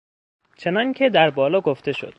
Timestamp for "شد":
1.91-2.09